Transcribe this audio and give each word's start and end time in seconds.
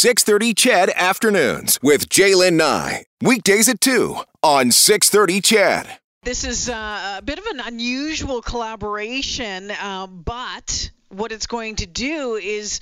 630 0.00 0.54
CHED 0.54 0.90
Afternoons 0.96 1.78
with 1.82 2.08
Jaylen 2.08 2.54
Nye. 2.54 3.04
Weekdays 3.20 3.68
at 3.68 3.82
2 3.82 4.16
on 4.42 4.70
630 4.70 5.42
CHED. 5.42 5.98
This 6.22 6.42
is 6.42 6.70
uh, 6.70 7.16
a 7.18 7.22
bit 7.22 7.38
of 7.38 7.44
an 7.44 7.60
unusual 7.60 8.40
collaboration, 8.40 9.70
uh, 9.70 10.06
but 10.06 10.90
what 11.10 11.32
it's 11.32 11.46
going 11.46 11.76
to 11.76 11.86
do 11.86 12.36
is 12.36 12.80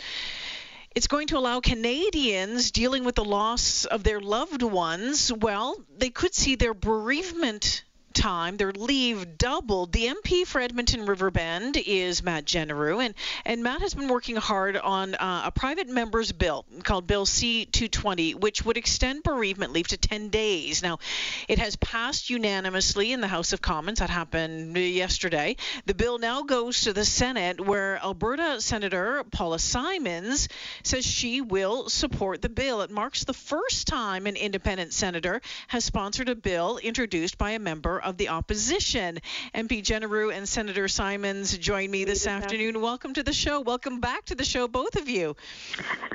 it's 0.94 1.08
going 1.08 1.26
to 1.26 1.38
allow 1.38 1.58
Canadians 1.58 2.70
dealing 2.70 3.03
with 3.03 3.17
the 3.17 3.24
loss 3.24 3.85
of 3.85 4.04
their 4.04 4.21
loved 4.21 4.62
ones, 4.62 5.32
well, 5.32 5.74
they 5.96 6.10
could 6.10 6.37
see 6.37 6.54
their 6.54 6.72
bereavement 6.72 7.82
time, 8.19 8.56
their 8.56 8.72
leave 8.72 9.38
doubled. 9.38 9.92
The 9.92 10.08
MP 10.08 10.44
for 10.44 10.60
Edmonton 10.60 11.06
Riverbend 11.06 11.76
is 11.76 12.22
Matt 12.22 12.44
Jeneroux, 12.44 13.04
and, 13.04 13.14
and 13.44 13.62
Matt 13.62 13.80
has 13.80 13.94
been 13.94 14.08
working 14.08 14.34
hard 14.34 14.76
on 14.76 15.14
uh, 15.14 15.42
a 15.44 15.52
private 15.52 15.88
member's 15.88 16.33
bill 16.33 16.66
called 16.83 17.06
Bill 17.06 17.24
C-220, 17.24 18.34
which 18.34 18.65
would 18.65 18.77
extend 18.77 19.23
bereavement 19.23 19.73
leave 19.73 19.87
to 19.88 19.96
10 19.96 20.30
days. 20.30 20.83
Now, 20.83 20.98
it 21.46 21.60
has 21.60 21.77
passed 21.77 22.29
unanimously 22.29 23.12
in 23.12 23.20
the 23.20 23.29
House 23.29 23.52
of 23.52 23.62
Commons. 23.62 24.01
That 24.01 24.10
happened 24.10 24.77
yesterday. 24.77 25.57
The 25.87 25.95
bill 25.95 26.19
now 26.19 26.43
goes 26.43 26.82
to 26.82 26.93
the 26.93 27.05
Senate, 27.05 27.60
where 27.60 27.98
Alberta 28.02 28.60
Senator 28.60 29.23
Paula 29.30 29.60
Simons 29.60 30.48
says 30.82 31.07
she 31.07 31.41
will 31.41 31.88
support 31.88 32.43
the 32.43 32.48
bill. 32.48 32.82
It 32.82 32.91
marks 32.91 33.23
the 33.23 33.32
first 33.32 33.87
time 33.87 34.27
an 34.27 34.35
independent 34.35 34.93
senator 34.93 35.41
has 35.69 35.85
sponsored 35.85 36.29
a 36.29 36.35
bill 36.35 36.79
introduced 36.79 37.38
by 37.38 37.52
a 37.52 37.59
member 37.60 38.01
of 38.09 38.17
the 38.17 38.30
opposition. 38.30 39.19
MP 39.55 39.83
Jeneroux 39.83 40.35
and 40.35 40.49
Senator 40.49 40.89
Simons 40.89 41.57
join 41.59 41.91
me 41.91 42.05
this 42.05 42.27
afternoon. 42.27 42.80
Welcome 42.80 43.12
to 43.15 43.23
the 43.23 43.35
show. 43.35 43.61
Welcome 43.61 44.01
back 44.01 44.25
to 44.27 44.35
the 44.35 44.45
show, 44.45 44.66
both 44.66 44.97
of 44.97 45.11
you. 45.11 45.37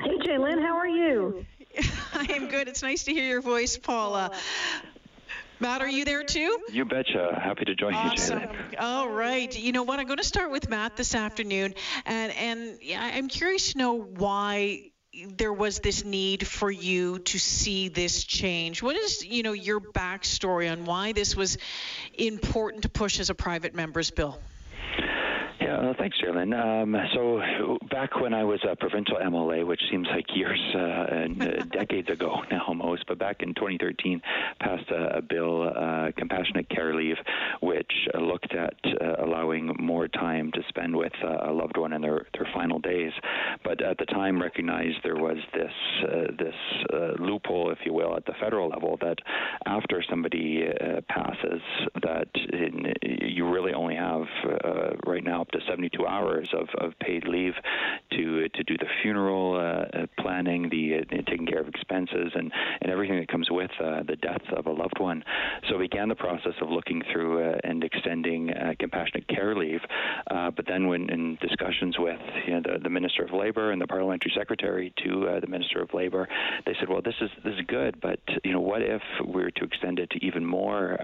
Hey, 0.02 0.18
Jaylen, 0.18 0.60
how 0.60 0.76
are 0.76 0.88
you? 0.88 1.46
I 2.14 2.26
am 2.32 2.48
good. 2.48 2.66
It's 2.66 2.82
nice 2.82 3.04
to 3.04 3.12
hear 3.12 3.24
your 3.24 3.40
voice, 3.40 3.78
Paula. 3.78 4.32
Matt, 5.60 5.82
are 5.82 5.88
you 5.88 6.04
there 6.04 6.24
too? 6.24 6.58
You 6.72 6.84
betcha. 6.84 7.40
Happy 7.40 7.64
to 7.64 7.76
join 7.76 7.94
awesome. 7.94 8.40
you, 8.40 8.46
Jaylen. 8.46 8.80
All 8.80 9.08
right. 9.08 9.56
You 9.56 9.70
know 9.70 9.84
what? 9.84 10.00
I'm 10.00 10.06
going 10.06 10.18
to 10.18 10.24
start 10.24 10.50
with 10.50 10.68
Matt 10.68 10.96
this 10.96 11.14
afternoon, 11.14 11.74
and 12.06 12.32
and 12.32 12.78
yeah, 12.82 13.02
I'm 13.02 13.28
curious 13.28 13.72
to 13.72 13.78
know 13.78 13.94
why 13.94 14.90
there 15.36 15.52
was 15.52 15.80
this 15.80 16.04
need 16.04 16.46
for 16.46 16.70
you 16.70 17.18
to 17.20 17.38
see 17.38 17.88
this 17.88 18.24
change. 18.24 18.82
What 18.82 18.96
is, 18.96 19.24
you 19.24 19.42
know, 19.42 19.52
your 19.52 19.80
backstory 19.80 20.70
on 20.70 20.84
why 20.84 21.12
this 21.12 21.36
was 21.36 21.58
important 22.14 22.82
to 22.82 22.88
push 22.88 23.20
as 23.20 23.30
a 23.30 23.34
private 23.34 23.74
member's 23.74 24.10
bill? 24.10 24.38
Yeah, 25.64 25.78
uh, 25.78 25.94
thanks, 25.96 26.18
Jalen. 26.20 26.52
Um, 26.52 26.94
so 27.14 27.78
back 27.90 28.20
when 28.20 28.34
I 28.34 28.44
was 28.44 28.60
a 28.70 28.76
provincial 28.76 29.16
MLA, 29.16 29.66
which 29.66 29.80
seems 29.90 30.06
like 30.14 30.26
years 30.34 30.60
uh, 30.74 30.78
and 30.78 31.42
uh, 31.42 31.64
decades 31.72 32.10
ago 32.10 32.42
now 32.50 32.64
almost, 32.68 33.06
but 33.08 33.18
back 33.18 33.40
in 33.40 33.54
2013, 33.54 34.20
passed 34.60 34.90
a, 34.90 35.16
a 35.16 35.22
bill, 35.22 35.62
uh, 35.74 36.10
compassionate 36.18 36.68
care 36.68 36.94
leave, 36.94 37.16
which 37.62 37.90
uh, 38.14 38.18
looked 38.18 38.54
at 38.54 38.74
uh, 39.00 39.24
allowing 39.24 39.74
more 39.80 40.06
time 40.06 40.52
to 40.52 40.60
spend 40.68 40.94
with 40.94 41.14
a 41.22 41.50
loved 41.50 41.78
one 41.78 41.94
in 41.94 42.02
their, 42.02 42.26
their 42.34 42.46
final 42.52 42.78
days. 42.78 43.12
But 43.64 43.80
at 43.82 43.96
the 43.96 44.04
time, 44.04 44.42
recognized 44.42 44.98
there 45.02 45.16
was 45.16 45.38
this 45.54 45.72
this 46.38 46.54
loophole, 47.18 47.70
if 47.70 47.78
you 47.86 47.94
will, 47.94 48.14
at 48.16 48.26
the 48.26 48.34
federal 48.38 48.68
level 48.68 48.98
that 49.00 49.16
after 49.66 50.04
somebody 50.10 50.68
passes, 51.08 51.62
that 52.02 52.28
in, 52.52 52.92
you 53.02 53.48
really 53.50 53.72
only 53.72 53.94
have 53.94 54.24
right 55.06 55.24
now 55.24 55.46
to 55.54 55.60
72 55.66 56.06
hours 56.06 56.48
of, 56.52 56.68
of 56.78 56.98
paid 56.98 57.26
leave 57.26 57.54
to 58.12 58.48
to 58.48 58.62
do 58.64 58.76
the 58.76 58.86
funeral 59.02 59.54
uh, 59.54 59.98
uh, 59.98 60.06
planning, 60.18 60.68
the 60.68 60.98
uh, 60.98 61.22
taking 61.28 61.46
care 61.46 61.60
of 61.60 61.68
expenses, 61.68 62.32
and, 62.34 62.52
and 62.80 62.90
everything 62.90 63.18
that 63.18 63.28
comes 63.28 63.48
with 63.50 63.70
uh, 63.80 64.02
the 64.06 64.16
death 64.16 64.42
of 64.56 64.66
a 64.66 64.70
loved 64.70 64.98
one. 64.98 65.24
So 65.68 65.76
we 65.78 65.84
began 65.84 66.08
the 66.08 66.14
process 66.14 66.54
of 66.60 66.70
looking 66.70 67.02
through 67.12 67.44
uh, 67.44 67.58
and 67.64 67.84
extending 67.84 68.50
uh, 68.50 68.74
compassionate 68.78 69.28
care 69.28 69.54
leave. 69.54 69.80
but 70.28 70.66
then, 70.66 70.86
when 70.86 71.10
in 71.10 71.38
discussions 71.40 71.96
with 71.98 72.20
you 72.46 72.54
know, 72.54 72.62
the, 72.62 72.78
the 72.82 72.90
Minister 72.90 73.24
of 73.24 73.32
Labor 73.32 73.72
and 73.72 73.80
the 73.80 73.86
Parliamentary 73.86 74.32
Secretary 74.36 74.92
to 75.04 75.38
the 75.40 75.46
Minister 75.46 75.80
of 75.80 75.92
Labor, 75.92 76.28
they 76.66 76.74
said, 76.78 76.88
"Well, 76.88 77.02
this 77.02 77.14
is 77.20 77.30
this 77.44 77.54
is 77.54 77.60
good, 77.66 78.00
but 78.00 78.20
you 78.42 78.52
know, 78.52 78.60
what 78.60 78.82
if 78.82 79.02
we 79.24 79.42
were 79.42 79.50
to 79.50 79.64
extend 79.64 79.98
it 79.98 80.10
to 80.10 80.24
even 80.24 80.44
more 80.44 80.98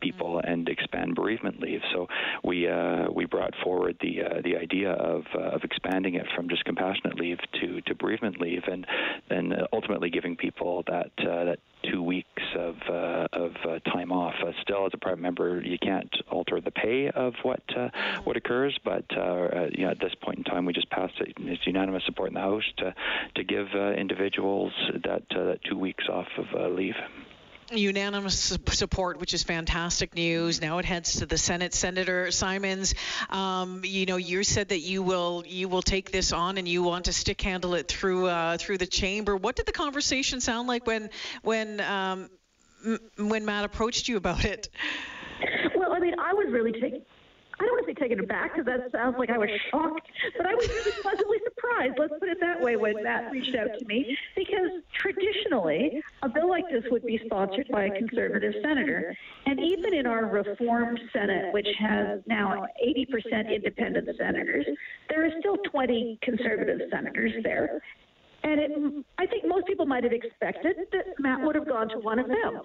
people 0.00 0.40
and 0.44 0.68
expand 0.68 1.14
bereavement 1.14 1.60
leave?" 1.60 1.80
So 1.92 2.06
we 2.44 2.68
we 3.14 3.24
brought 3.24 3.54
forward 3.62 3.87
the 3.92 4.40
the 4.42 4.56
idea 4.56 4.92
of 4.92 5.24
of 5.34 5.64
expanding 5.64 6.14
it 6.14 6.26
from 6.34 6.48
just 6.48 6.64
compassionate 6.64 7.18
leave 7.18 7.38
to, 7.60 7.80
to 7.82 7.94
bereavement 7.94 8.40
leave, 8.40 8.62
and 8.66 8.86
then 9.28 9.52
ultimately 9.72 10.10
giving 10.10 10.36
people 10.36 10.84
that 10.86 11.10
uh, 11.18 11.44
that 11.44 11.58
two 11.90 12.02
weeks 12.02 12.42
of 12.56 12.76
uh, 12.88 13.26
of 13.32 13.52
uh, 13.68 13.78
time 13.90 14.12
off. 14.12 14.34
Uh, 14.44 14.52
still, 14.62 14.86
as 14.86 14.92
a 14.94 14.98
private 14.98 15.20
member, 15.20 15.60
you 15.60 15.78
can't 15.78 16.14
alter 16.30 16.60
the 16.60 16.70
pay 16.70 17.10
of 17.10 17.34
what 17.42 17.62
uh, 17.76 17.88
what 18.24 18.36
occurs, 18.36 18.78
but 18.84 19.04
uh, 19.16 19.20
uh, 19.20 19.68
you 19.72 19.84
know, 19.84 19.90
at 19.90 20.00
this 20.00 20.14
point 20.22 20.38
in 20.38 20.44
time, 20.44 20.64
we 20.64 20.72
just 20.72 20.90
passed 20.90 21.14
it. 21.20 21.34
It's 21.38 21.66
unanimous 21.66 22.04
support 22.06 22.28
in 22.28 22.34
the 22.34 22.40
House 22.40 22.64
to 22.78 22.94
to 23.36 23.44
give 23.44 23.68
individuals 23.96 24.72
that 25.04 25.22
that 25.30 25.60
two 25.68 25.78
weeks 25.78 26.04
off 26.10 26.28
of 26.38 26.72
leave 26.72 26.96
unanimous 27.70 28.58
support, 28.70 29.20
which 29.20 29.34
is 29.34 29.42
fantastic 29.42 30.14
news. 30.14 30.60
Now 30.60 30.78
it 30.78 30.84
heads 30.84 31.20
to 31.20 31.26
the 31.26 31.38
Senate. 31.38 31.74
Senator 31.74 32.30
Simons, 32.30 32.94
um, 33.30 33.82
you 33.84 34.06
know, 34.06 34.16
you 34.16 34.42
said 34.44 34.68
that 34.70 34.80
you 34.80 35.02
will 35.02 35.44
you 35.46 35.68
will 35.68 35.82
take 35.82 36.10
this 36.10 36.32
on 36.32 36.58
and 36.58 36.66
you 36.66 36.82
want 36.82 37.06
to 37.06 37.12
stick 37.12 37.40
handle 37.40 37.74
it 37.74 37.88
through 37.88 38.26
uh, 38.26 38.56
through 38.56 38.78
the 38.78 38.86
chamber. 38.86 39.36
What 39.36 39.56
did 39.56 39.66
the 39.66 39.72
conversation 39.72 40.40
sound 40.40 40.68
like 40.68 40.86
when 40.86 41.10
when 41.42 41.80
um, 41.80 42.30
when 43.18 43.44
Matt 43.44 43.64
approached 43.64 44.08
you 44.08 44.16
about 44.16 44.44
it? 44.44 44.68
Well, 45.76 45.92
I 45.92 46.00
mean, 46.00 46.14
I 46.18 46.34
was 46.34 46.50
really 46.50 46.72
taken 46.72 47.02
I 47.60 47.64
don't 47.64 47.72
want 47.72 47.86
to 47.86 47.90
say 47.90 47.94
taken 47.94 48.20
aback 48.20 48.54
because 48.54 48.66
that 48.66 48.92
sounds 48.92 49.16
like 49.18 49.30
I 49.30 49.38
was 49.38 49.50
shocked, 49.70 50.08
but 50.36 50.46
I 50.46 50.54
was 50.54 50.68
really 50.68 50.92
pleasantly 51.02 51.38
surprised. 51.44 51.94
Let's 51.98 52.14
put 52.20 52.28
it 52.28 52.38
that 52.40 52.60
way 52.60 52.76
when 52.76 53.02
Matt 53.02 53.32
reached 53.32 53.54
out 53.56 53.70
to 53.78 53.84
me 53.86 54.16
because 54.36 54.70
traditionally 54.92 56.00
a 56.22 56.28
bill 56.28 56.48
like 56.48 56.64
this 56.70 56.84
would 56.90 57.04
be 57.04 57.20
sponsored 57.26 57.66
by 57.68 57.86
a 57.86 57.98
conservative 57.98 58.54
senator, 58.62 59.16
and 59.46 59.58
even 59.58 59.94
in 59.94 60.06
our 60.06 60.26
reformed 60.26 61.00
Senate, 61.12 61.52
which 61.52 61.68
has 61.78 62.20
now 62.26 62.66
80% 62.84 63.52
independent 63.52 64.08
senators, 64.16 64.66
there 65.08 65.26
are 65.26 65.30
still 65.40 65.56
20 65.56 66.18
conservative 66.22 66.80
senators 66.90 67.32
there. 67.42 67.82
And 68.44 68.60
it, 68.60 69.04
I 69.18 69.26
think 69.26 69.44
most 69.46 69.66
people 69.66 69.84
might 69.84 70.04
have 70.04 70.12
expected 70.12 70.76
that 70.92 71.18
Matt 71.18 71.40
would 71.40 71.56
have 71.56 71.66
gone 71.66 71.88
to 71.88 71.98
one 71.98 72.18
of 72.18 72.28
them. 72.28 72.60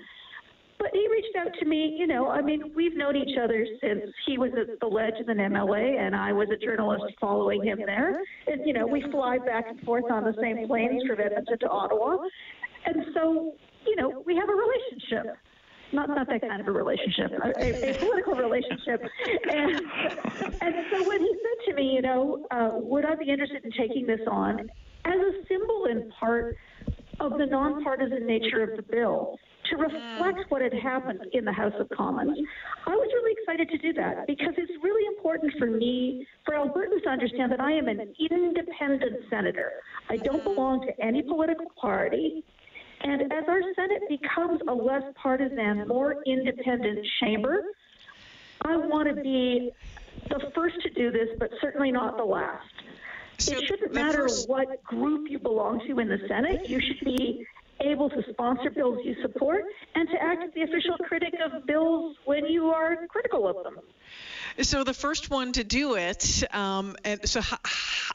But 0.84 0.92
he 0.94 1.08
reached 1.08 1.36
out 1.38 1.54
to 1.62 1.66
me, 1.66 1.96
you 1.98 2.06
know, 2.06 2.28
I 2.28 2.42
mean, 2.42 2.74
we've 2.76 2.98
known 2.98 3.16
each 3.16 3.38
other 3.42 3.66
since 3.80 4.02
he 4.26 4.38
was 4.38 4.52
at 4.60 4.82
the 4.82 4.86
Ledge 4.86 5.14
an 5.26 5.38
MLA 5.38 5.98
and 5.98 6.14
I 6.14 6.34
was 6.34 6.50
a 6.54 6.58
journalist 6.58 7.06
following 7.22 7.64
him 7.64 7.80
there. 7.86 8.22
And, 8.48 8.66
you 8.66 8.74
know, 8.74 8.86
we 8.86 9.02
fly 9.10 9.38
back 9.38 9.64
and 9.70 9.80
forth 9.84 10.12
on 10.12 10.26
the 10.26 10.36
same 10.42 10.68
planes 10.68 11.02
from 11.08 11.22
Edmonton 11.22 11.58
to 11.60 11.70
Ottawa. 11.70 12.18
And 12.86 12.98
so, 13.14 13.56
you 13.88 13.96
know, 13.96 14.24
we 14.26 14.36
have 14.36 14.50
a 14.50 14.54
relationship. 14.54 15.38
Not, 15.94 16.10
not 16.10 16.28
that 16.28 16.42
kind 16.42 16.60
of 16.60 16.68
a 16.68 16.72
relationship, 16.72 17.32
a, 17.32 17.92
a 17.92 17.98
political 18.00 18.34
relationship. 18.34 19.02
And, 19.50 19.82
and 20.60 20.76
so 20.92 21.08
when 21.08 21.22
he 21.22 21.32
said 21.32 21.72
to 21.72 21.76
me, 21.76 21.94
you 21.94 22.02
know, 22.02 22.46
uh, 22.52 22.72
would 22.74 23.06
I 23.06 23.16
be 23.16 23.30
interested 23.30 23.64
in 23.64 23.72
taking 23.72 24.06
this 24.06 24.20
on 24.30 24.70
as 25.06 25.16
a 25.16 25.32
symbol 25.48 25.86
in 25.86 26.12
part 26.20 26.58
of 27.22 27.38
the 27.38 27.46
nonpartisan 27.46 28.26
nature 28.26 28.64
of 28.64 28.76
the 28.76 28.82
bill, 28.82 29.38
to 29.70 29.78
reflect 29.78 30.50
what 30.50 30.62
had 30.62 30.74
happened 30.74 31.26
in 31.34 31.46
the 31.46 31.52
House 31.52 31.74
of 31.80 31.90
Commons. 31.90 32.38
I 32.86 32.92
was 32.92 33.10
really 33.14 33.36
excited 33.40 33.70
to 33.70 33.78
do 33.78 33.94
that 33.94 34.28
because 34.28 34.54
it's 34.58 34.72
really 34.84 35.06
important 35.16 35.54
for 35.58 35.68
me, 35.68 36.28
for 36.46 36.56
Albertans 36.56 37.04
to 37.04 37.10
understand 37.10 37.52
that 37.52 37.60
I 37.60 37.72
am 37.72 37.88
an 37.88 38.14
independent 38.20 39.18
senator. 39.30 39.72
I 40.10 40.18
don't 40.18 40.44
belong 40.44 40.82
to 40.88 41.02
any 41.02 41.22
political 41.22 41.68
party. 41.80 42.44
And 43.02 43.22
as 43.34 43.44
our 43.48 43.62
Senate 43.76 44.04
becomes 44.10 44.62
a 44.68 44.74
less 44.74 45.04
partisan, 45.16 45.88
more 45.88 46.24
independent 46.26 47.06
chamber, 47.20 47.64
I 48.62 48.78
want 48.78 49.10
to 49.10 49.22
be 49.22 49.72
the 50.30 50.52
first 50.56 50.82
to 50.82 50.90
do 50.90 51.12
this, 51.12 51.30
but 51.38 51.52
certainly 51.60 51.92
not 51.92 52.18
the 52.18 52.24
last. 52.24 52.70
So 53.40 53.58
it 53.58 53.66
shouldn't 53.66 53.94
matter 53.94 54.24
first... 54.24 54.48
what 54.48 54.84
group 54.84 55.30
you 55.30 55.40
belong 55.40 55.86
to 55.88 56.00
in 56.00 56.08
the 56.08 56.20
Senate. 56.28 56.70
You 56.70 56.80
should 56.80 57.04
be 57.04 57.46
able 57.82 58.10
to 58.10 58.24
sponsor 58.32 58.70
bills 58.70 59.00
you 59.04 59.16
support 59.22 59.64
and 59.96 60.08
to 60.10 60.22
act 60.22 60.44
as 60.44 60.54
the 60.54 60.62
official 60.62 60.98
critic 61.08 61.34
of 61.44 61.66
bills 61.66 62.16
when 62.26 62.46
you 62.46 62.68
are 62.68 63.08
critical 63.08 63.48
of 63.48 63.64
them. 63.64 63.80
So 64.62 64.84
the 64.84 64.94
first 64.94 65.32
one 65.32 65.52
to 65.54 65.64
do 65.64 65.96
it, 65.96 66.44
um, 66.54 66.96
and 67.04 67.28
so 67.28 67.40
h- 67.40 67.54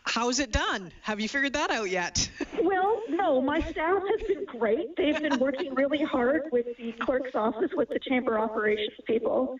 how's 0.04 0.38
it 0.38 0.52
done? 0.52 0.92
Have 1.02 1.20
you 1.20 1.28
figured 1.28 1.54
that 1.54 1.70
out 1.70 1.90
yet? 1.90 2.30
well, 2.62 3.02
no. 3.08 3.40
My 3.40 3.60
staff 3.60 4.02
has 4.08 4.26
been 4.28 4.44
great. 4.44 4.96
They've 4.96 5.20
been 5.20 5.40
working 5.40 5.74
really 5.74 6.02
hard 6.02 6.42
with 6.52 6.66
the 6.76 6.92
clerk's 7.00 7.34
office, 7.34 7.70
with 7.74 7.88
the 7.88 7.98
chamber 8.08 8.38
operations 8.38 8.96
people, 9.06 9.58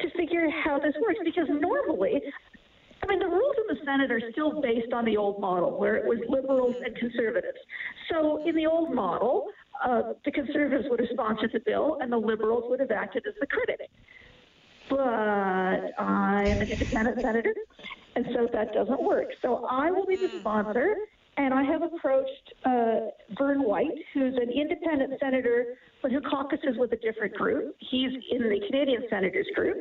to 0.00 0.10
figure 0.10 0.46
out 0.46 0.52
how 0.64 0.78
this 0.78 0.94
works. 1.04 1.18
Because 1.24 1.48
normally, 1.48 2.22
mean, 3.10 3.18
the 3.18 3.26
rules 3.26 3.56
in 3.58 3.76
the 3.76 3.80
Senate 3.84 4.10
are 4.10 4.22
still 4.32 4.60
based 4.60 4.92
on 4.92 5.04
the 5.04 5.16
old 5.16 5.40
model, 5.40 5.78
where 5.78 5.96
it 5.96 6.06
was 6.06 6.18
liberals 6.28 6.76
and 6.84 6.96
conservatives. 6.96 7.58
So 8.10 8.46
in 8.46 8.54
the 8.54 8.66
old 8.66 8.94
model, 8.94 9.46
uh, 9.84 10.14
the 10.24 10.30
conservatives 10.30 10.86
would 10.90 11.00
have 11.00 11.08
sponsored 11.12 11.50
the 11.52 11.60
bill, 11.60 11.98
and 12.00 12.10
the 12.12 12.16
liberals 12.16 12.64
would 12.68 12.80
have 12.80 12.90
acted 12.90 13.24
as 13.26 13.34
the 13.40 13.46
critic. 13.46 13.90
But 14.88 14.98
I'm 16.02 16.60
an 16.60 16.68
independent 16.70 17.18
senator, 17.22 17.54
and 18.16 18.26
so 18.34 18.48
that 18.52 18.72
doesn't 18.72 19.02
work. 19.02 19.28
So 19.42 19.66
I 19.70 19.90
will 19.90 20.06
be 20.06 20.16
the 20.16 20.28
sponsor, 20.40 20.96
and 21.40 21.54
I 21.54 21.62
have 21.64 21.82
approached 21.82 22.52
uh, 22.66 23.34
Vern 23.38 23.62
White, 23.62 23.96
who's 24.12 24.34
an 24.34 24.50
independent 24.50 25.14
senator 25.20 25.78
but 26.02 26.12
who 26.12 26.20
caucuses 26.20 26.76
with 26.76 26.92
a 26.92 26.96
different 26.96 27.34
group. 27.34 27.74
He's 27.78 28.10
in 28.30 28.42
the 28.42 28.60
Canadian 28.66 29.04
Senators 29.10 29.46
group. 29.54 29.76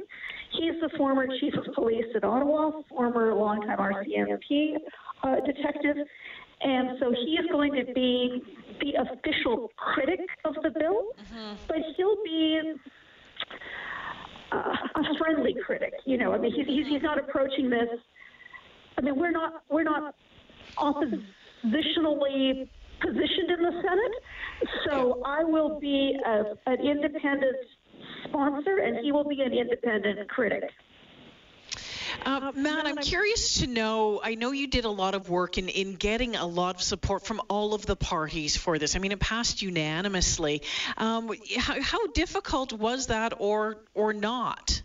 He's 0.52 0.74
the 0.82 0.90
former 0.98 1.28
chief 1.40 1.54
of 1.54 1.74
police 1.74 2.06
at 2.16 2.24
Ottawa, 2.24 2.72
former 2.90 3.34
longtime 3.34 3.78
RCMP 3.78 4.76
uh, 5.24 5.36
detective. 5.46 5.96
And 6.62 6.98
so 7.00 7.12
he 7.12 7.38
is 7.40 7.46
going 7.52 7.74
to 7.74 7.94
be 7.94 8.42
the 8.82 8.94
official 9.02 9.70
critic 9.78 10.20
of 10.44 10.56
the 10.62 10.72
bill, 10.78 11.14
mm-hmm. 11.22 11.56
but 11.68 11.78
he'll 11.96 12.22
be 12.24 12.74
uh, 14.52 14.76
a 14.96 15.18
friendly 15.18 15.56
critic. 15.66 15.94
You 16.06 16.18
know, 16.18 16.34
I 16.34 16.38
mean, 16.38 16.54
he's, 16.54 16.68
he's, 16.68 16.88
he's 16.88 17.02
not 17.02 17.18
approaching 17.18 17.70
this. 17.70 17.88
I 18.98 19.02
mean, 19.02 19.16
we're 19.16 19.32
not 19.32 19.64
we're 19.70 19.84
not 19.84 20.16
oppositionally 21.64 22.68
positioned 23.02 23.52
in 23.52 23.64
the 23.64 23.82
Senate. 23.82 24.72
So 24.86 25.22
I 25.26 25.44
will 25.44 25.80
be 25.80 26.18
a, 26.26 26.44
an 26.66 26.86
independent 26.86 27.56
sponsor, 28.26 28.78
and 28.78 28.98
he 28.98 29.12
will 29.12 29.28
be 29.28 29.42
an 29.42 29.54
independent 29.54 30.30
critic. 30.30 30.64
Uh, 32.26 32.52
Matt, 32.54 32.86
I'm 32.86 32.98
curious 32.98 33.60
to 33.60 33.68
know. 33.68 34.20
I 34.22 34.36
know 34.36 34.52
you 34.52 34.68
did 34.68 34.84
a 34.84 34.90
lot 34.90 35.16
of 35.16 35.30
work 35.30 35.58
in, 35.58 35.70
in 35.70 35.96
getting 35.96 36.36
a 36.36 36.46
lot 36.46 36.76
of 36.76 36.82
support 36.82 37.26
from 37.26 37.42
all 37.50 37.74
of 37.74 37.86
the 37.86 37.96
parties 37.96 38.58
for 38.58 38.78
this. 38.78 38.96
I 38.96 39.00
mean, 39.00 39.14
it 39.14 39.20
passed 39.20 39.62
unanimously. 39.62 40.62
Um, 40.98 41.32
how, 41.58 41.82
how 41.82 42.08
difficult 42.08 42.74
was 42.74 43.08
that, 43.08 43.34
or 43.38 43.78
or 43.94 44.12
not? 44.12 44.82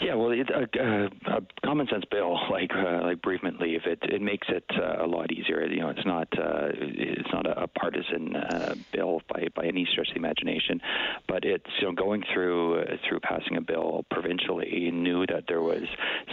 Yeah, 0.00 0.14
well, 0.14 0.30
it, 0.30 0.48
a, 0.50 0.68
a, 0.80 1.36
a 1.36 1.40
common 1.64 1.86
sense 1.88 2.04
bill 2.10 2.38
like 2.50 2.70
uh, 2.74 3.02
like 3.02 3.22
bereavement 3.22 3.60
leave 3.60 3.82
it 3.86 3.98
it 4.02 4.20
makes 4.20 4.48
it 4.48 4.64
uh, 4.76 5.04
a 5.04 5.06
lot 5.06 5.32
easier. 5.32 5.64
You 5.66 5.80
know, 5.80 5.88
it's 5.88 6.06
not 6.06 6.28
uh, 6.38 6.68
it's 6.78 7.28
not 7.32 7.46
a, 7.46 7.62
a 7.62 7.66
partisan 7.66 8.36
uh, 8.36 8.74
bill 8.92 9.22
by 9.28 9.48
by 9.54 9.66
any 9.66 9.86
stretch 9.90 10.08
of 10.08 10.14
the 10.14 10.18
imagination, 10.18 10.80
but 11.28 11.44
it's 11.44 11.70
you 11.80 11.88
know 11.88 11.92
going 11.92 12.24
through 12.32 12.80
uh, 12.80 12.96
through 13.08 13.20
passing 13.20 13.56
a 13.56 13.60
bill 13.60 14.04
provincially 14.10 14.90
knew 14.90 15.26
that 15.26 15.44
there 15.48 15.62
was 15.62 15.84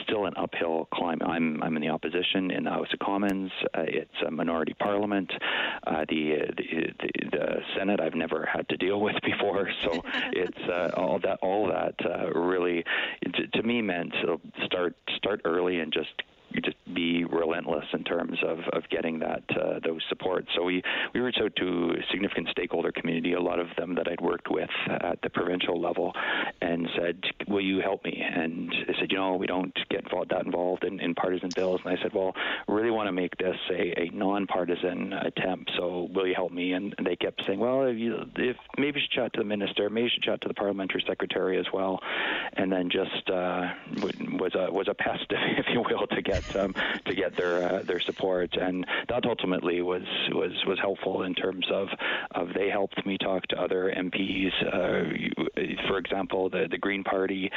still 0.04 0.26
an 0.26 0.34
uphill 0.38 0.88
climb. 0.94 1.20
I'm 1.26 1.62
I'm 1.64 1.76
in 1.76 1.82
the 1.82 1.90
opposition 1.90 2.52
in 2.52 2.64
the 2.66 2.70
House 2.70 2.88
of 2.94 3.00
Commons. 3.00 3.52
Uh, 3.74 3.84
it's 3.88 4.22
a 4.26 4.32
minority 4.32 4.74
parliament. 4.80 5.32
Uh, 5.86 6.06
the, 6.10 6.38
the, 6.58 6.94
the 7.00 7.30
the 7.32 7.56
Senate 7.78 8.00
I've 8.00 8.16
never 8.16 8.46
had 8.46 8.68
to 8.70 8.78
deal 8.78 9.00
with 9.00 9.16
before, 9.24 9.70
so 9.84 10.04
it's 10.34 10.58
uh, 10.70 10.92
all 10.96 11.20
that 11.20 11.40
all 11.42 11.68
that 11.68 11.96
uh, 12.06 12.32
really 12.40 12.84
to 13.54 13.64
me 13.64 13.82
meant 13.82 14.14
so 14.22 14.42
start 14.66 14.96
start 15.18 15.42
early 15.46 15.80
and 15.80 15.94
just 15.94 16.22
just 16.62 16.78
be 16.94 17.26
relentless 17.26 17.86
in 17.94 18.04
terms 18.04 18.38
of, 18.46 18.60
of 18.74 18.84
getting 18.90 19.20
that 19.20 19.44
uh, 19.52 19.80
those 19.84 20.02
supports. 20.10 20.48
So 20.56 20.64
we, 20.64 20.84
we 21.14 21.20
reached 21.20 21.42
out 21.42 21.56
to 21.58 21.92
a 21.92 22.12
significant 22.12 22.50
stakeholder 22.50 22.92
community, 22.92 23.34
a 23.34 23.42
lot 23.42 23.60
of 23.60 23.68
them 23.78 23.96
that 23.96 24.08
I'd 24.08 24.22
worked 24.22 24.50
with 24.50 24.70
at 24.90 25.22
the 25.22 25.30
provincial 25.30 25.80
level, 25.80 26.14
and 26.62 26.88
said, 26.98 27.24
"Will 27.48 27.62
you 27.62 27.80
help 27.80 28.04
me?" 28.04 28.22
And 28.22 28.72
they 28.88 28.94
said, 29.00 29.12
"You 29.12 29.18
know, 29.18 29.36
we 29.36 29.48
don't 29.48 29.78
get 29.90 30.04
involved, 30.04 30.32
that 30.32 30.46
involved 30.46 30.84
in, 30.84 31.00
in 31.00 31.16
partisan 31.16 31.50
bills." 31.56 31.82
And 31.86 31.98
I 31.98 32.02
said, 32.02 32.14
"Well, 32.14 32.34
really 32.68 32.92
want 32.92 33.08
to 33.08 33.12
make 33.12 33.38
this 33.38 33.58
a, 33.70 34.02
a 34.02 34.10
non-partisan 34.14 35.14
attempt. 35.14 35.72
So 35.78 36.10
will 36.14 36.28
you 36.28 36.36
help 36.36 36.52
me?" 36.52 36.74
And, 36.74 36.94
and 36.98 37.08
they 37.08 37.16
kept 37.16 37.46
saying, 37.46 37.60
"Well, 37.60 37.84
if, 37.84 37.98
you, 37.98 38.26
if 38.36 38.58
maybe 38.78 39.00
you 39.00 39.06
should 39.06 39.12
chat 39.12 39.34
to 39.34 39.40
the 39.40 39.46
minister, 39.46 39.90
maybe 39.90 40.06
you 40.06 40.10
should 40.14 40.24
chat 40.24 40.42
to 40.42 40.48
the 40.48 40.54
parliamentary 40.54 41.04
secretary 41.08 41.60
as 41.60 41.66
well." 41.74 42.00
And 42.54 42.72
then 42.72 42.90
just 42.90 43.30
uh, 43.30 43.74
was 44.40 44.56
a 44.56 44.72
was 44.72 44.88
a 44.88 44.94
pest, 44.94 45.26
if 45.30 45.66
you 45.72 45.82
will, 45.82 46.08
to 46.08 46.22
get 46.22 46.43
um, 46.56 46.74
to 47.06 47.16
get 47.16 47.36
their 47.38 47.64
uh, 47.64 47.84
their 47.84 48.02
support, 48.02 48.56
and 48.56 48.86
that 49.10 49.26
ultimately 49.26 49.82
was 49.82 50.04
was 50.32 50.52
was 50.68 50.80
helpful 50.80 51.24
in 51.24 51.34
terms 51.36 51.66
of 51.72 51.88
of 52.32 52.50
they 52.56 52.70
helped 52.70 53.06
me 53.06 53.18
talk 53.18 53.46
to 53.48 53.62
other 53.62 53.94
MPs. 53.96 54.52
Uh, 54.66 55.88
for 55.88 55.98
example, 55.98 56.50
the 56.50 56.68
the 56.70 56.78
Green 56.78 57.04
Party 57.04 57.50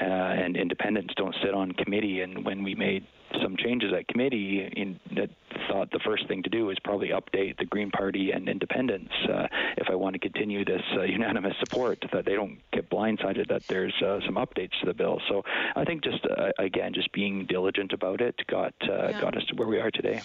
uh, 0.00 0.04
and 0.04 0.56
Independents 0.56 1.14
don't 1.16 1.34
sit 1.42 1.54
on 1.54 1.72
committee, 1.72 2.20
and 2.20 2.44
when 2.44 2.62
we 2.62 2.74
made 2.74 3.06
some 3.42 3.56
changes 3.56 3.92
at 3.92 4.08
committee 4.08 4.68
in, 4.76 5.00
that 5.16 5.30
thought 5.68 5.90
the 5.90 6.00
first 6.04 6.26
thing 6.28 6.42
to 6.42 6.50
do 6.50 6.70
is 6.70 6.78
probably 6.84 7.08
update 7.08 7.56
the 7.58 7.64
Green 7.64 7.90
Party 7.90 8.30
and 8.30 8.48
Independents 8.48 9.12
uh, 9.28 9.46
if 9.76 9.88
I 9.90 9.94
want 9.94 10.14
to 10.14 10.18
continue 10.18 10.64
this 10.64 10.82
uh, 10.96 11.02
unanimous 11.02 11.54
support 11.58 12.04
that 12.12 12.24
they 12.24 12.34
don't 12.34 12.58
get 12.72 12.90
blindsided 12.90 13.48
that 13.48 13.66
there's 13.66 13.94
uh, 14.02 14.20
some 14.24 14.36
updates 14.36 14.78
to 14.80 14.86
the 14.86 14.94
bill. 14.94 15.20
So 15.28 15.42
I 15.76 15.84
think 15.84 16.04
just 16.04 16.24
uh, 16.26 16.50
again 16.58 16.94
just 16.94 17.12
being 17.12 17.46
diligent 17.46 17.92
about 17.92 18.20
it 18.20 18.40
got 18.46 18.74
uh, 18.82 19.08
yeah. 19.08 19.20
got 19.20 19.36
us 19.36 19.44
to 19.46 19.54
where 19.56 19.68
we 19.68 19.80
are 19.80 19.90
today. 19.90 20.22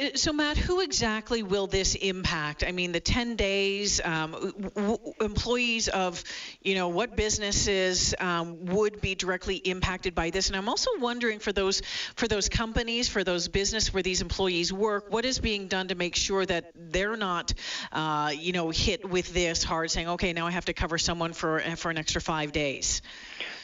Uh, 0.00 0.10
so, 0.14 0.32
Matt, 0.32 0.56
who 0.56 0.80
exactly 0.80 1.42
will 1.42 1.66
this 1.66 1.94
impact? 1.94 2.64
I 2.66 2.72
mean, 2.72 2.92
the 2.92 3.00
10 3.00 3.36
days, 3.36 4.00
um, 4.04 4.52
w- 4.74 4.98
employees 5.20 5.88
of, 5.88 6.22
you 6.62 6.74
know, 6.74 6.88
what 6.88 7.16
businesses 7.16 8.14
um, 8.18 8.66
would 8.66 9.00
be 9.00 9.14
directly 9.14 9.56
impacted 9.56 10.14
by 10.14 10.30
this? 10.30 10.48
And 10.48 10.56
I'm 10.56 10.68
also 10.68 10.90
wondering 10.98 11.38
for 11.38 11.52
those 11.52 11.82
for 12.16 12.28
those 12.28 12.48
companies, 12.48 13.08
for 13.08 13.24
those 13.24 13.48
business 13.48 13.92
where 13.92 14.02
these 14.02 14.22
employees 14.22 14.72
work, 14.72 15.10
what 15.10 15.24
is 15.24 15.38
being 15.38 15.68
done 15.68 15.88
to 15.88 15.94
make 15.94 16.16
sure 16.16 16.44
that 16.46 16.72
they're 16.74 17.16
not, 17.16 17.52
uh, 17.92 18.32
you 18.34 18.52
know, 18.52 18.70
hit 18.70 19.08
with 19.08 19.32
this 19.32 19.62
hard, 19.62 19.90
saying, 19.90 20.08
okay, 20.08 20.32
now 20.32 20.46
I 20.46 20.50
have 20.50 20.66
to 20.66 20.72
cover 20.74 20.98
someone 20.98 21.32
for 21.32 21.60
for 21.76 21.90
an 21.90 21.98
extra 21.98 22.20
five 22.20 22.52
days. 22.52 23.02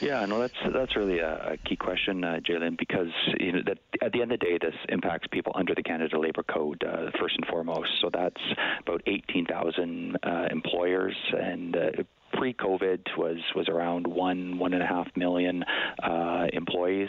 Yeah, 0.01 0.25
no, 0.27 0.39
that's 0.39 0.55
that's 0.73 0.97
really 0.97 1.19
a, 1.19 1.53
a 1.53 1.57
key 1.57 1.77
question, 1.77 2.23
uh, 2.23 2.41
Jalen, 2.41 2.79
because 2.79 3.11
you 3.41 3.53
know 3.53 3.63
that 3.67 3.79
at 4.01 4.13
the 4.13 4.23
end 4.23 4.33
of 4.33 4.39
the 4.39 4.47
day, 4.47 4.59
this 4.61 4.75
impacts 4.89 5.27
people 5.31 5.53
under 5.55 5.75
the 5.75 5.83
Canada 5.83 6.19
Labor 6.19 6.45
Code 6.45 6.85
uh, 6.85 7.11
first 7.19 7.37
and 7.37 7.47
foremost. 7.47 7.91
So 8.01 8.11
that's 8.13 8.41
about 8.81 9.03
18,000 9.07 10.17
uh, 10.23 10.49
employers 10.51 11.17
and. 11.33 11.77
Uh, 11.77 11.91
pre-COVID 12.35 13.17
was 13.17 13.39
was 13.57 13.69
around 13.69 14.07
one 14.07 14.59
one 14.59 14.75
and 14.75 14.83
a 14.83 14.87
half 14.87 15.09
million 15.17 15.65
uh, 16.03 16.47
employees. 16.53 17.09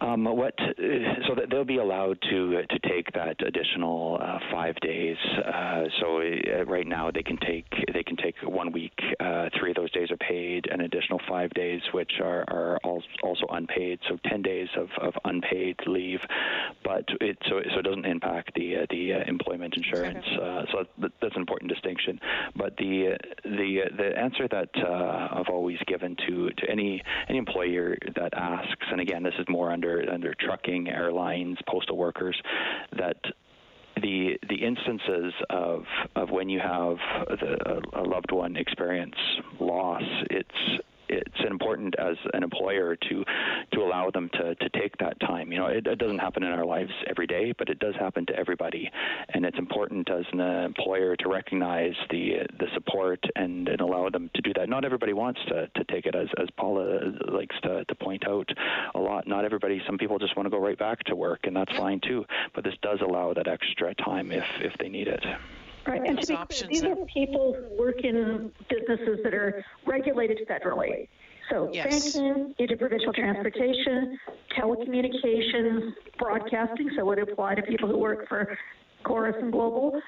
Um, 0.00 0.24
what 0.24 0.54
so 0.56 1.34
that 1.34 1.50
they'll 1.50 1.64
be 1.64 1.78
allowed 1.78 2.18
to 2.30 2.62
to 2.62 2.78
take 2.88 3.12
that 3.12 3.36
additional 3.46 4.18
uh, 4.20 4.38
five 4.52 4.76
days. 4.76 5.16
Uh, 5.44 5.84
so 6.00 6.20
uh, 6.20 6.64
right 6.64 6.86
now 6.86 7.10
they 7.10 7.22
can 7.22 7.36
take 7.38 7.66
they 7.92 8.02
can 8.02 8.16
take 8.16 8.36
one 8.42 8.72
week. 8.72 8.98
Uh, 9.18 9.48
three 9.58 9.70
of 9.70 9.76
those 9.76 9.90
days 9.92 10.10
are 10.10 10.16
paid. 10.16 10.66
An 10.70 10.82
additional 10.82 11.20
five 11.28 11.50
days, 11.50 11.80
which 11.92 12.12
are, 12.22 12.44
are 12.48 12.78
also 12.84 13.46
unpaid. 13.50 13.98
So 14.08 14.18
ten 14.24 14.42
days 14.42 14.68
of, 14.76 14.88
of 15.00 15.14
unpaid 15.24 15.76
leave, 15.86 16.20
but 16.84 17.04
it 17.20 17.38
so 17.48 17.60
so 17.72 17.80
it 17.80 17.82
doesn't 17.82 18.06
impact 18.06 18.54
the 18.54 18.78
uh, 18.78 18.86
the 18.90 19.14
uh, 19.14 19.24
employment 19.26 19.74
insurance. 19.76 20.24
so 20.72 20.84
that's 20.98 21.34
an 21.34 21.40
important 21.40 21.70
distinction. 21.70 22.20
But 22.56 22.76
the 22.76 23.16
the 23.44 23.82
the 23.96 24.18
answer 24.18 24.46
that 24.48 24.70
I've 24.76 25.48
always 25.48 25.78
given 25.86 26.16
to 26.28 26.50
to 26.50 26.70
any 26.70 27.02
any 27.28 27.38
employer 27.38 27.96
that 28.16 28.34
asks, 28.34 28.86
and 28.90 29.00
again 29.00 29.22
this 29.22 29.34
is 29.38 29.46
more 29.48 29.70
under 29.70 29.79
under 29.80 30.12
under 30.12 30.34
trucking, 30.34 30.88
airlines, 30.88 31.58
postal 31.66 31.96
workers, 31.96 32.40
that 32.98 33.16
the 33.96 34.38
the 34.48 34.64
instances 34.64 35.32
of 35.48 35.84
of 36.16 36.30
when 36.30 36.48
you 36.48 36.60
have 36.60 36.96
the, 37.28 37.82
a 37.94 38.02
loved 38.02 38.32
one 38.32 38.56
experience 38.56 39.14
loss, 39.58 40.02
it's 40.30 40.82
it's 41.10 41.40
important 41.46 41.94
as 41.98 42.16
an 42.32 42.42
employer 42.42 42.96
to 42.96 43.24
to 43.72 43.80
allow 43.80 44.10
them 44.10 44.30
to, 44.34 44.54
to 44.54 44.68
take 44.70 44.96
that 44.98 45.18
time. 45.20 45.52
You 45.52 45.58
know, 45.58 45.66
it, 45.66 45.86
it 45.86 45.98
doesn't 45.98 46.18
happen 46.18 46.42
in 46.42 46.50
our 46.50 46.64
lives 46.64 46.92
every 47.08 47.26
day, 47.26 47.52
but 47.56 47.68
it 47.68 47.78
does 47.78 47.94
happen 47.96 48.26
to 48.26 48.36
everybody, 48.36 48.90
and 49.30 49.44
it's 49.44 49.58
important 49.58 50.08
as 50.10 50.24
an 50.32 50.40
employer 50.40 51.16
to 51.16 51.28
recognize 51.28 51.94
the 52.10 52.46
the 52.58 52.66
support 52.74 53.22
and, 53.36 53.68
and 53.68 53.80
allow 53.80 54.08
them 54.08 54.30
to 54.34 54.42
do 54.42 54.52
that. 54.54 54.68
Not 54.68 54.84
everybody 54.84 55.12
wants 55.12 55.40
to, 55.48 55.68
to 55.68 55.84
take 55.84 56.06
it, 56.06 56.14
as 56.14 56.28
as 56.38 56.48
Paula 56.56 57.12
likes 57.30 57.56
to, 57.62 57.84
to 57.84 57.94
point 57.94 58.26
out 58.26 58.48
a 58.94 58.98
lot. 58.98 59.26
Not 59.26 59.44
everybody. 59.44 59.82
Some 59.86 59.98
people 59.98 60.18
just 60.18 60.36
want 60.36 60.46
to 60.46 60.50
go 60.50 60.58
right 60.58 60.78
back 60.78 61.00
to 61.04 61.16
work, 61.16 61.40
and 61.44 61.56
that's 61.56 61.74
fine 61.76 62.00
too. 62.00 62.24
But 62.54 62.64
this 62.64 62.74
does 62.82 63.00
allow 63.00 63.34
that 63.34 63.48
extra 63.48 63.94
time 63.94 64.32
if 64.32 64.44
if 64.60 64.76
they 64.78 64.88
need 64.88 65.08
it. 65.08 65.24
Right, 65.86 66.02
and 66.06 66.20
to 66.20 66.26
be 66.26 66.36
clear, 66.36 66.68
these 66.68 66.84
are 66.84 66.96
people 67.06 67.54
who 67.54 67.82
work 67.82 68.04
in 68.04 68.52
businesses 68.68 69.20
that 69.24 69.34
are 69.34 69.64
regulated 69.86 70.38
federally. 70.48 71.08
So 71.50 71.70
yes. 71.72 72.14
banking, 72.14 72.54
interprovincial 72.58 73.12
transportation, 73.12 74.18
telecommunications, 74.56 75.92
broadcasting, 76.18 76.90
so 76.94 77.00
it 77.00 77.06
would 77.06 77.18
apply 77.30 77.56
to 77.56 77.62
people 77.62 77.88
who 77.88 77.98
work 77.98 78.28
for 78.28 78.56
Corus 79.04 79.34
and 79.40 79.50
Global. 79.50 80.00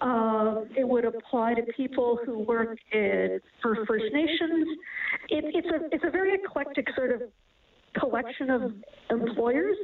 Uh, 0.00 0.62
it 0.76 0.86
would 0.86 1.04
apply 1.04 1.54
to 1.54 1.62
people 1.76 2.18
who 2.24 2.40
work 2.40 2.78
in, 2.92 3.40
for 3.62 3.84
First 3.86 4.06
Nations. 4.12 4.66
It, 5.28 5.44
it's 5.54 5.68
a 5.68 5.94
it's 5.94 6.04
a 6.04 6.10
very 6.10 6.34
eclectic 6.34 6.88
sort 6.96 7.12
of 7.12 7.22
collection 7.98 8.50
of 8.50 8.72
employers, 9.10 9.76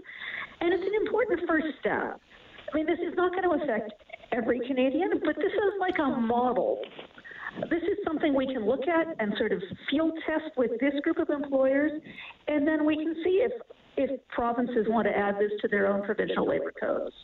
and 0.60 0.72
it's 0.72 0.82
an 0.82 0.94
important 1.06 1.40
first 1.48 1.66
step. 1.80 2.20
I 2.72 2.76
mean, 2.76 2.86
this 2.86 2.98
is 2.98 3.14
not 3.14 3.32
going 3.32 3.44
to 3.44 3.64
affect 3.64 3.92
every 4.34 4.60
Canadian, 4.66 5.10
but 5.24 5.36
this 5.36 5.52
is 5.52 5.72
like 5.80 5.98
a 5.98 6.08
model. 6.20 6.80
This 7.70 7.82
is 7.82 7.98
something 8.04 8.34
we 8.34 8.46
can 8.46 8.66
look 8.66 8.88
at 8.88 9.06
and 9.20 9.32
sort 9.38 9.52
of 9.52 9.62
field 9.90 10.12
test 10.26 10.56
with 10.56 10.72
this 10.80 10.94
group 11.02 11.18
of 11.18 11.30
employers, 11.30 11.92
and 12.48 12.66
then 12.66 12.84
we 12.84 12.96
can 12.96 13.14
see 13.22 13.44
if 13.46 13.52
if 13.96 14.26
provinces 14.28 14.86
want 14.88 15.06
to 15.06 15.16
add 15.16 15.38
this 15.38 15.52
to 15.60 15.68
their 15.68 15.86
own 15.86 16.02
provincial 16.02 16.46
labor 16.46 16.72
codes. 16.72 17.14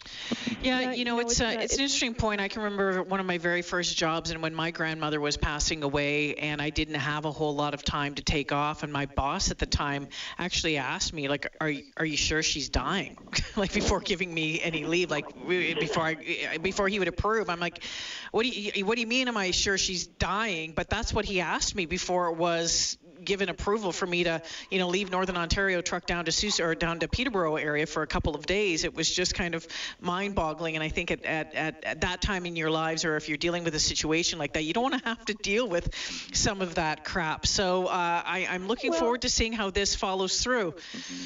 Yeah, 0.62 0.93
you 0.93 1.05
know, 1.05 1.19
it's, 1.19 1.41
a, 1.41 1.62
it's 1.62 1.75
an 1.75 1.83
interesting 1.83 2.15
point. 2.15 2.41
I 2.41 2.49
can 2.49 2.62
remember 2.62 3.03
one 3.03 3.21
of 3.21 3.27
my 3.27 3.39
very 3.39 3.62
first 3.62 3.97
jobs, 3.97 4.31
and 4.31 4.43
when 4.43 4.55
my 4.55 4.71
grandmother 4.71 5.21
was 5.21 5.37
passing 5.37 5.83
away, 5.83 6.35
and 6.35 6.61
I 6.62 6.71
didn't 6.71 6.95
have 6.95 7.25
a 7.25 7.33
whole 7.33 7.55
lot 7.55 7.75
of 7.75 7.83
time 7.83 8.15
to 8.15 8.23
take 8.23 8.53
off, 8.53 8.83
and 8.83 8.93
my 8.93 9.07
boss 9.07 9.50
at 9.50 9.59
the 9.59 9.67
time 9.67 10.09
actually 10.39 10.77
asked 10.77 11.12
me, 11.12 11.29
like, 11.29 11.47
"Are 11.61 11.73
are 11.97 12.05
you 12.05 12.17
sure 12.17 12.43
she's 12.43 12.69
dying?" 12.69 13.17
like 13.57 13.73
before 13.73 14.00
giving 14.00 14.33
me 14.33 14.61
any 14.61 14.85
leave, 14.85 15.11
like 15.11 15.27
before 15.47 16.05
I 16.05 16.59
before 16.59 16.89
he 16.89 16.99
would 16.99 17.09
approve. 17.09 17.50
I'm 17.50 17.61
like, 17.61 17.83
"What 18.31 18.45
do 18.45 18.49
you 18.49 18.85
what 18.85 18.95
do 18.95 19.00
you 19.00 19.07
mean? 19.07 19.29
Am 19.29 19.37
I 19.37 19.50
sure 19.50 19.79
she's 19.79 20.07
dying?" 20.07 20.73
But 20.73 20.89
that's 20.89 21.12
what 21.12 21.25
he 21.25 21.41
asked 21.41 21.75
me 21.75 21.87
before 21.87 22.29
it 22.29 22.37
was 22.37 22.99
given 23.25 23.49
approval 23.49 23.93
for 23.93 24.07
me 24.07 24.25
to, 24.25 24.43
you 24.71 24.79
know, 24.79 24.89
leave 24.89 25.11
Northern 25.11 25.37
Ontario, 25.37 25.81
truck 25.81 26.07
down 26.07 26.25
to 26.25 26.33
Sus 26.33 26.61
or 26.61 26.75
down 26.75 27.00
to 27.00 27.09
Peterborough 27.09 27.57
area 27.57 27.87
for 27.87 28.03
a 28.03 28.07
couple 28.07 28.35
of 28.35 28.47
days. 28.47 28.85
It 28.85 28.95
was 28.95 29.11
just 29.11 29.35
kind 29.35 29.55
of 29.55 29.67
mind-boggling. 30.00 30.75
And 30.77 30.83
I 30.83 30.89
think 30.89 31.11
at, 31.11 31.25
at, 31.25 31.55
at, 31.55 31.85
at 31.85 32.00
that 32.03 32.21
time 32.21 32.47
in 32.47 32.57
your 32.57 32.71
lives, 32.71 33.05
or 33.05 33.17
if 33.17 33.29
you're 33.29 33.39
dealing 33.39 33.65
with 33.65 33.75
a 33.75 33.81
situation 33.81 34.39
like 34.39 34.55
that, 34.55 34.65
you 34.65 34.73
don't 34.73 34.91
want 34.91 35.03
to 35.03 35.09
have 35.09 35.25
to 35.27 35.35
deal 35.35 35.69
with 35.69 35.95
some 36.33 36.61
of 36.61 36.77
that 36.77 37.05
crap. 37.05 37.47
So 37.47 37.87
uh, 37.87 38.23
I, 38.25 38.47
I'm 38.50 38.69
looking 38.69 38.91
well, 38.91 39.00
forward 39.00 39.23
to 39.23 39.29
seeing 39.29 39.53
how 39.53 39.71
this 39.71 39.95
follows 39.95 40.43
through. 40.43 40.75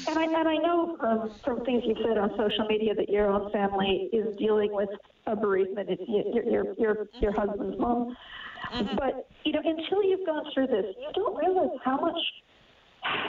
And 0.07 0.17
I, 0.17 0.23
and 0.23 0.47
I 0.47 0.57
know 0.57 0.97
um, 0.99 1.31
from 1.43 1.63
things 1.65 1.83
you've 1.85 1.97
said 2.05 2.17
on 2.17 2.31
social 2.37 2.65
media 2.65 2.95
that 2.95 3.09
your 3.09 3.29
own 3.29 3.51
family 3.51 4.09
is 4.11 4.35
dealing 4.37 4.73
with 4.73 4.89
a 5.27 5.35
bereavement. 5.35 5.89
Your, 6.07 6.43
your, 6.43 6.73
your, 6.77 7.07
your 7.19 7.31
husband's 7.31 7.77
mom. 7.79 8.15
But 8.97 9.27
you 9.43 9.51
know, 9.53 9.61
until 9.63 10.03
you've 10.03 10.25
gone 10.25 10.45
through 10.53 10.67
this, 10.67 10.85
you 10.99 11.09
don't 11.13 11.35
realize 11.37 11.77
how 11.83 11.97
much 11.97 12.17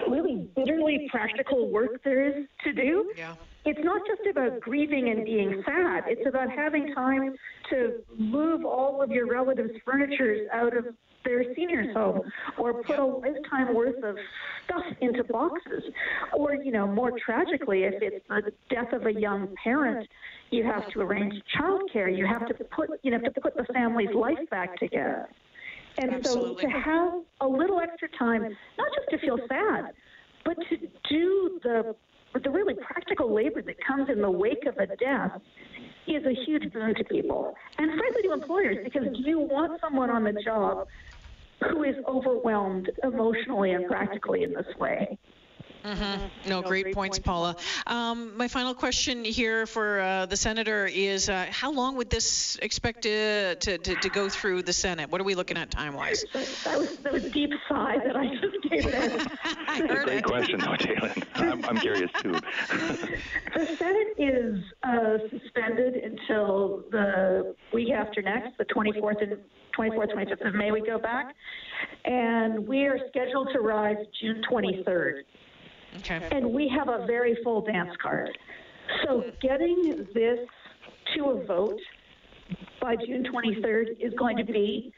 really 0.08 0.48
bitterly 0.56 1.08
practical 1.10 1.68
work 1.70 2.02
there 2.04 2.38
is 2.38 2.46
to 2.64 2.72
do. 2.72 3.12
Yeah. 3.16 3.34
It's 3.66 3.80
not 3.82 4.00
just 4.06 4.22
about 4.30 4.60
grieving 4.60 5.10
and 5.10 5.24
being 5.24 5.62
sad. 5.66 6.04
It's 6.06 6.26
about 6.26 6.50
having 6.50 6.94
time 6.94 7.34
to 7.70 8.00
move 8.16 8.64
all 8.64 9.02
of 9.02 9.10
your 9.10 9.26
relatives' 9.26 9.72
furniture 9.84 10.46
out 10.52 10.76
of 10.76 10.84
their 11.24 11.42
seniors' 11.56 11.92
home, 11.92 12.20
or 12.56 12.84
put 12.84 13.00
a 13.00 13.04
lifetime 13.04 13.74
worth 13.74 14.00
of 14.04 14.16
stuff 14.64 14.84
into 15.00 15.24
boxes, 15.24 15.82
or 16.32 16.54
you 16.54 16.70
know, 16.70 16.86
more 16.86 17.10
tragically, 17.18 17.82
if 17.82 17.94
it's 18.00 18.24
the 18.28 18.52
death 18.70 18.92
of 18.92 19.04
a 19.06 19.12
young 19.12 19.52
parent, 19.64 20.08
you 20.50 20.62
have 20.62 20.88
to 20.92 21.00
arrange 21.00 21.34
childcare. 21.58 22.16
You 22.16 22.24
have 22.24 22.46
to 22.46 22.54
put, 22.64 22.90
you 23.02 23.10
know, 23.10 23.18
to 23.18 23.40
put 23.40 23.56
the 23.56 23.64
family's 23.72 24.14
life 24.14 24.38
back 24.48 24.76
together. 24.76 25.28
And 25.98 26.14
Absolutely. 26.14 26.62
so 26.62 26.68
to 26.68 26.74
have 26.78 27.12
a 27.40 27.48
little 27.48 27.80
extra 27.80 28.08
time, 28.16 28.42
not 28.42 28.88
just 28.94 29.10
to 29.10 29.18
feel 29.18 29.38
sad, 29.48 29.92
but 30.44 30.56
to 30.70 30.76
do 31.08 31.58
the 31.64 31.96
the 32.42 32.50
really 32.50 32.74
practical 32.74 33.32
labor 33.32 33.62
that 33.62 33.76
comes 33.84 34.08
in 34.10 34.20
the 34.20 34.30
wake 34.30 34.66
of 34.66 34.76
a 34.78 34.86
death 34.96 35.40
is 36.06 36.24
a 36.24 36.34
huge 36.44 36.72
boon 36.72 36.94
to 36.94 37.04
people. 37.04 37.54
And 37.78 37.90
frankly 37.98 38.22
to 38.22 38.32
employers, 38.32 38.78
because 38.84 39.08
you 39.14 39.40
want 39.40 39.80
someone 39.80 40.10
on 40.10 40.24
the 40.24 40.32
job 40.42 40.86
who 41.70 41.84
is 41.84 41.96
overwhelmed 42.06 42.90
emotionally 43.02 43.72
and 43.72 43.86
practically 43.86 44.42
in 44.42 44.52
this 44.52 44.66
way. 44.78 45.18
Mm-hmm. 45.86 46.48
No, 46.50 46.62
great, 46.62 46.82
great 46.82 46.94
points, 46.94 47.18
points, 47.18 47.26
Paula. 47.26 47.56
Um, 47.86 48.36
my 48.36 48.48
final 48.48 48.74
question 48.74 49.24
here 49.24 49.66
for 49.66 50.00
uh, 50.00 50.26
the 50.26 50.36
senator 50.36 50.86
is: 50.86 51.28
uh, 51.28 51.46
How 51.50 51.70
long 51.70 51.96
would 51.96 52.10
this 52.10 52.58
expect 52.60 53.02
to, 53.02 53.54
to, 53.54 53.78
to, 53.78 53.94
to, 53.94 54.08
go 54.08 54.28
through 54.28 54.62
the 54.62 54.72
Senate? 54.72 55.10
What 55.10 55.20
are 55.20 55.24
we 55.24 55.36
looking 55.36 55.56
at 55.56 55.70
time-wise? 55.70 56.24
That 56.32 56.78
was, 56.78 56.96
that 56.98 57.12
was 57.12 57.24
a 57.24 57.30
deep 57.30 57.50
sigh 57.68 57.98
that 58.04 58.16
I 58.16 58.26
just 58.34 58.62
gave 58.68 58.90
there. 58.90 59.94
a 60.00 60.04
great 60.04 60.18
it. 60.18 60.24
question, 60.24 60.58
though, 60.58 60.72
Jalen. 60.72 61.22
I'm, 61.34 61.64
I'm 61.64 61.78
curious 61.78 62.10
too. 62.20 62.32
the 63.54 63.66
Senate 63.76 64.14
is 64.18 64.60
uh, 64.82 65.18
suspended 65.30 65.94
until 65.94 66.82
the 66.90 67.54
week 67.72 67.92
after 67.92 68.22
next, 68.22 68.58
the 68.58 68.64
24th 68.64 69.22
and 69.22 69.38
24th, 69.78 70.14
25th 70.14 70.48
of 70.48 70.54
May. 70.54 70.72
We 70.72 70.80
go 70.80 70.98
back, 70.98 71.32
and 72.04 72.66
we 72.66 72.86
are 72.86 72.98
scheduled 73.08 73.50
to 73.52 73.60
rise 73.60 73.98
June 74.20 74.42
23rd. 74.50 75.22
Okay. 75.98 76.28
And 76.32 76.52
we 76.52 76.68
have 76.68 76.88
a 76.88 77.06
very 77.06 77.36
full 77.42 77.60
dance 77.62 77.96
card. 78.00 78.36
So 79.04 79.24
getting 79.40 80.06
this 80.14 80.38
to 81.14 81.24
a 81.24 81.44
vote 81.44 81.80
by 82.80 82.96
June 82.96 83.24
23rd 83.24 84.00
is 84.00 84.12
going 84.14 84.36
to 84.36 84.44
be 84.44 84.92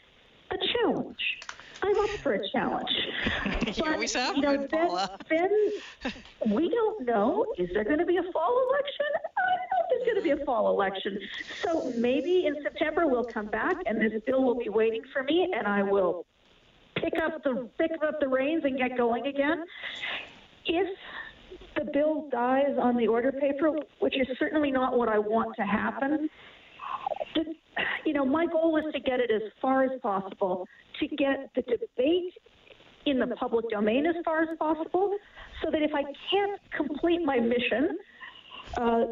a 0.51 0.57
challenge. 0.73 1.39
I'm 1.81 1.99
up 2.01 2.11
for 2.23 2.35
a 2.35 2.49
challenge. 2.51 2.91
you 3.67 3.73
but, 3.79 3.89
always 3.89 4.15
have 4.15 4.37
you 4.37 4.43
know, 4.43 4.67
then, 4.71 4.91
then 5.31 6.13
we 6.53 6.69
don't 6.69 7.07
know. 7.07 7.47
Is 7.57 7.71
there 7.73 7.85
going 7.85 8.01
to 8.01 8.07
be 8.07 8.17
a 8.17 8.33
fall 8.33 8.69
election? 8.69 9.07
I 9.15 9.57
don't 9.57 9.69
know 9.71 9.79
if 9.81 9.91
there's 9.91 10.05
going 10.05 10.17
to 10.17 10.37
be 10.37 10.43
a 10.43 10.45
fall 10.45 10.71
election. 10.71 11.19
So 11.63 11.93
maybe 11.97 12.47
in 12.47 12.57
September 12.63 13.07
we'll 13.07 13.25
come 13.25 13.47
back 13.47 13.77
and 13.87 14.01
this 14.01 14.21
bill 14.27 14.43
will 14.43 14.59
be 14.59 14.69
waiting 14.69 15.03
for 15.13 15.23
me, 15.23 15.53
and 15.57 15.67
I 15.67 15.83
will 15.83 16.27
pick 16.97 17.15
up 17.23 17.45
the 17.45 17.69
pick 17.79 17.93
up 18.03 18.19
the 18.19 18.27
reins 18.27 18.65
and 18.65 18.77
get 18.77 18.97
going 18.97 19.27
again 19.29 19.65
if 20.69 20.89
the 21.77 21.91
bill 21.93 22.29
dies 22.31 22.77
on 22.81 22.97
the 22.97 23.07
order 23.07 23.33
paper, 23.33 23.73
which 24.01 24.17
is 24.19 24.27
certainly 24.39 24.71
not 24.71 24.97
what 24.97 25.09
I 25.09 25.19
want 25.19 25.57
to 25.57 25.63
happen, 25.63 26.29
you 28.05 28.13
know, 28.13 28.25
my 28.25 28.47
goal 28.47 28.77
is 28.77 28.93
to 28.93 29.01
get 29.01 29.21
it 29.21 29.31
as 29.31 29.43
far 29.61 29.85
as 29.85 30.01
possible, 30.01 30.67
to 31.01 31.07
get 31.09 31.51
the 31.55 31.63
debate 31.63 32.33
in 33.07 33.19
the 33.19 33.29
public 33.37 33.69
domain 33.71 34.07
as 34.07 34.17
far 34.25 34.43
as 34.43 34.49
possible, 34.59 35.17
so 35.63 35.71
that 35.71 35.83
if 35.83 35.95
I 35.95 36.03
can't 36.31 36.61
complete 36.77 37.25
my 37.25 37.39
mission, 37.39 37.99
uh, 38.77 39.05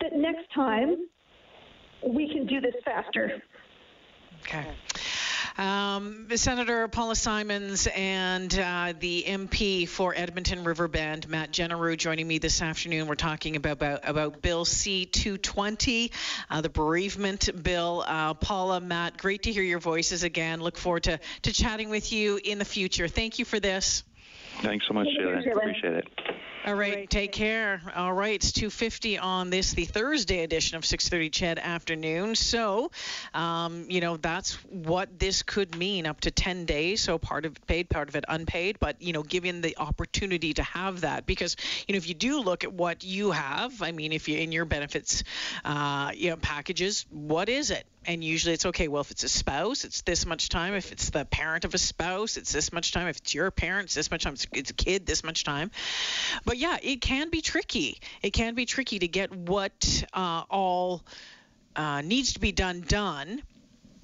that 0.00 0.12
next 0.14 0.52
time 0.54 0.96
we 2.06 2.32
can 2.32 2.46
do 2.46 2.60
this 2.60 2.74
faster. 2.84 3.42
Okay. 4.42 4.66
Um, 5.60 6.26
Senator 6.36 6.88
Paula 6.88 7.14
Simons 7.14 7.86
and 7.94 8.58
uh, 8.58 8.94
the 8.98 9.24
MP 9.26 9.86
for 9.86 10.14
Edmonton 10.16 10.64
Riverbend, 10.64 11.28
Matt 11.28 11.52
Jeneroux, 11.52 11.98
joining 11.98 12.26
me 12.26 12.38
this 12.38 12.62
afternoon. 12.62 13.06
We're 13.06 13.14
talking 13.14 13.56
about 13.56 13.72
about, 13.72 14.00
about 14.08 14.40
Bill 14.40 14.64
C-220, 14.64 16.12
uh, 16.48 16.60
the 16.62 16.70
bereavement 16.70 17.62
bill. 17.62 18.02
Uh, 18.06 18.32
Paula, 18.32 18.80
Matt, 18.80 19.18
great 19.18 19.42
to 19.42 19.52
hear 19.52 19.62
your 19.62 19.80
voices 19.80 20.22
again. 20.22 20.62
Look 20.62 20.78
forward 20.78 21.02
to, 21.02 21.20
to 21.42 21.52
chatting 21.52 21.90
with 21.90 22.10
you 22.10 22.40
in 22.42 22.58
the 22.58 22.64
future. 22.64 23.06
Thank 23.06 23.38
you 23.38 23.44
for 23.44 23.60
this. 23.60 24.02
Thanks 24.62 24.86
so 24.88 24.94
much, 24.94 25.08
Jalen. 25.08 25.46
Appreciate 25.46 25.92
it. 25.92 26.08
All 26.66 26.74
right, 26.74 27.08
take 27.08 27.32
care. 27.32 27.80
All 27.96 28.12
right, 28.12 28.34
it's 28.34 28.52
2:50 28.52 29.16
on 29.16 29.48
this, 29.48 29.72
the 29.72 29.86
Thursday 29.86 30.42
edition 30.42 30.76
of 30.76 30.84
6:30 30.84 31.30
CHED 31.30 31.58
Afternoon. 31.58 32.34
So, 32.34 32.90
um, 33.32 33.86
you 33.88 34.02
know, 34.02 34.18
that's 34.18 34.56
what 34.66 35.18
this 35.18 35.42
could 35.42 35.74
mean 35.74 36.04
up 36.04 36.20
to 36.20 36.30
10 36.30 36.66
days. 36.66 37.00
So 37.00 37.16
part 37.16 37.46
of 37.46 37.56
it 37.56 37.66
paid, 37.66 37.88
part 37.88 38.10
of 38.10 38.16
it 38.16 38.26
unpaid. 38.28 38.78
But 38.78 39.00
you 39.00 39.14
know, 39.14 39.22
given 39.22 39.62
the 39.62 39.78
opportunity 39.78 40.52
to 40.52 40.62
have 40.62 41.00
that, 41.00 41.24
because 41.24 41.56
you 41.88 41.94
know, 41.94 41.96
if 41.96 42.06
you 42.06 42.14
do 42.14 42.40
look 42.40 42.62
at 42.62 42.74
what 42.74 43.04
you 43.04 43.30
have, 43.30 43.80
I 43.80 43.92
mean, 43.92 44.12
if 44.12 44.28
you 44.28 44.36
in 44.36 44.52
your 44.52 44.66
benefits, 44.66 45.24
uh, 45.64 46.12
you 46.14 46.28
know, 46.28 46.36
packages, 46.36 47.06
what 47.08 47.48
is 47.48 47.70
it? 47.70 47.86
and 48.06 48.24
usually 48.24 48.54
it's 48.54 48.66
okay 48.66 48.88
well 48.88 49.02
if 49.02 49.10
it's 49.10 49.24
a 49.24 49.28
spouse 49.28 49.84
it's 49.84 50.02
this 50.02 50.24
much 50.24 50.48
time 50.48 50.74
if 50.74 50.90
it's 50.92 51.10
the 51.10 51.24
parent 51.26 51.64
of 51.64 51.74
a 51.74 51.78
spouse 51.78 52.36
it's 52.36 52.52
this 52.52 52.72
much 52.72 52.92
time 52.92 53.08
if 53.08 53.18
it's 53.18 53.34
your 53.34 53.50
parents 53.50 53.94
this 53.94 54.10
much 54.10 54.24
time 54.24 54.34
it's 54.52 54.70
a 54.70 54.74
kid 54.74 55.04
this 55.04 55.22
much 55.22 55.44
time 55.44 55.70
but 56.44 56.56
yeah 56.60 56.76
it 56.82 57.00
can 57.00 57.30
be 57.30 57.40
tricky. 57.40 58.00
It 58.22 58.30
can 58.30 58.54
be 58.54 58.66
tricky 58.66 58.98
to 58.98 59.08
get 59.08 59.34
what 59.34 60.04
uh, 60.12 60.44
all 60.50 61.02
uh, 61.74 62.02
needs 62.02 62.34
to 62.34 62.40
be 62.40 62.52
done 62.52 62.82
done 62.86 63.42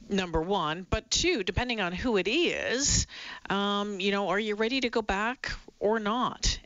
number 0.08 0.40
one. 0.40 0.86
But 0.88 1.10
two 1.10 1.44
depending 1.44 1.80
on 1.80 1.92
who 1.92 2.16
it 2.16 2.28
is 2.28 3.06
um, 3.50 4.00
you 4.00 4.10
know 4.10 4.28
are 4.28 4.38
you 4.40 4.54
ready 4.54 4.80
to 4.80 4.88
go 4.88 5.02
back 5.02 5.52
or 5.78 6.00
not 6.00 6.58